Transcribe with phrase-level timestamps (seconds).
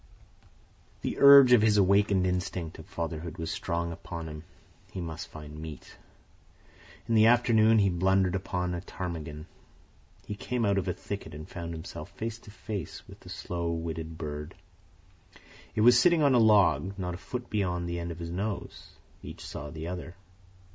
[1.03, 4.43] The urge of his awakened instinct of fatherhood was strong upon him.
[4.91, 5.95] He must find meat.
[7.07, 9.45] In the afternoon he blundered upon a ptarmigan.
[10.25, 13.69] He came out of a thicket and found himself face to face with the slow
[13.71, 14.55] witted bird.
[15.75, 18.93] It was sitting on a log, not a foot beyond the end of his nose.
[19.21, 20.15] Each saw the other.